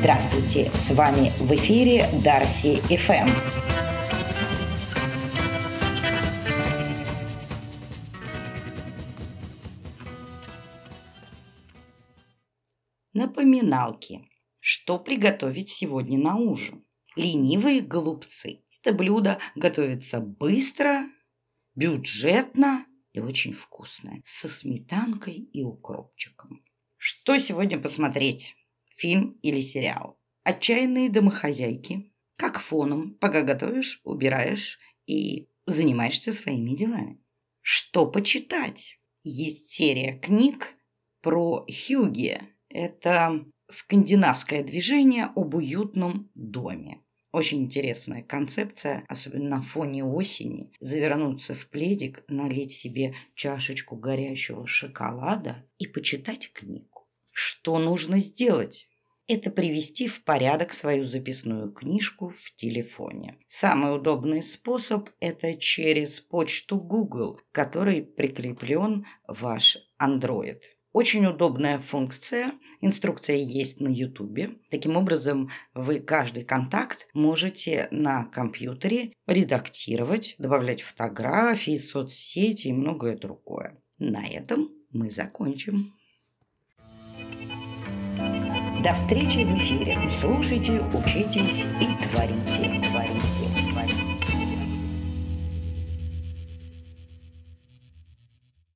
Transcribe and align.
Здравствуйте, 0.00 0.70
с 0.76 0.92
вами 0.92 1.32
в 1.40 1.52
эфире 1.56 2.08
Дарси 2.22 2.76
ФМ. 2.76 3.28
Напоминалки. 13.12 14.20
Что 14.60 15.00
приготовить 15.00 15.70
сегодня 15.70 16.16
на 16.16 16.36
ужин? 16.36 16.84
Ленивые 17.16 17.80
голубцы. 17.80 18.62
Это 18.80 18.96
блюдо 18.96 19.40
готовится 19.56 20.20
быстро, 20.20 21.06
бюджетно 21.74 22.86
и 23.12 23.18
очень 23.18 23.52
вкусное, 23.52 24.22
со 24.24 24.48
сметанкой 24.48 25.34
и 25.34 25.64
укропчиком. 25.64 26.62
Что 26.98 27.36
сегодня 27.38 27.80
посмотреть? 27.80 28.54
Фильм 28.98 29.38
или 29.42 29.60
сериал? 29.60 30.18
Отчаянные 30.42 31.08
домохозяйки. 31.08 32.12
Как 32.34 32.58
фоном, 32.58 33.14
пока 33.14 33.42
готовишь, 33.42 34.00
убираешь 34.02 34.80
и 35.06 35.48
занимаешься 35.66 36.32
своими 36.32 36.70
делами. 36.70 37.22
Что 37.60 38.10
почитать? 38.10 38.98
Есть 39.22 39.68
серия 39.68 40.18
книг 40.18 40.74
про 41.22 41.64
Хьюги. 41.70 42.40
Это 42.70 43.44
скандинавское 43.68 44.64
движение 44.64 45.26
об 45.36 45.54
уютном 45.54 46.32
доме. 46.34 47.00
Очень 47.30 47.66
интересная 47.66 48.24
концепция, 48.24 49.04
особенно 49.06 49.48
на 49.48 49.60
фоне 49.60 50.04
осени. 50.04 50.72
Завернуться 50.80 51.54
в 51.54 51.68
пледик, 51.68 52.24
налить 52.26 52.72
себе 52.72 53.14
чашечку 53.36 53.94
горячего 53.94 54.66
шоколада 54.66 55.64
и 55.78 55.86
почитать 55.86 56.50
книгу. 56.52 56.97
Что 57.40 57.78
нужно 57.78 58.18
сделать? 58.18 58.88
Это 59.28 59.52
привести 59.52 60.08
в 60.08 60.24
порядок 60.24 60.72
свою 60.72 61.04
записную 61.04 61.70
книжку 61.70 62.30
в 62.30 62.56
телефоне. 62.56 63.38
Самый 63.46 63.94
удобный 63.94 64.42
способ– 64.42 65.08
это 65.20 65.54
через 65.54 66.18
почту 66.18 66.80
Google, 66.80 67.40
который 67.52 68.02
прикреплен 68.02 69.06
ваш 69.28 69.78
Android. 70.02 70.58
Очень 70.92 71.26
удобная 71.26 71.78
функция. 71.78 72.54
Инструкция 72.80 73.36
есть 73.36 73.78
на 73.78 73.86
YouTube. 73.86 74.58
Таким 74.68 74.96
образом, 74.96 75.48
вы 75.74 76.00
каждый 76.00 76.42
контакт 76.42 77.06
можете 77.14 77.86
на 77.92 78.24
компьютере 78.24 79.12
редактировать, 79.28 80.34
добавлять 80.38 80.82
фотографии, 80.82 81.76
соцсети 81.76 82.66
и 82.66 82.72
многое 82.72 83.16
другое. 83.16 83.80
На 84.00 84.26
этом 84.26 84.70
мы 84.90 85.08
закончим. 85.08 85.94
До 88.88 88.94
встречи 88.94 89.44
в 89.44 89.54
эфире. 89.54 89.98
Слушайте, 90.08 90.82
учитесь 90.94 91.66
и 91.78 92.06
творите. 92.06 92.87